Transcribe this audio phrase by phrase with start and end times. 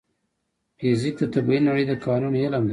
[0.79, 2.69] فزیک د طبیعي نړۍ د قوانینو علم دی.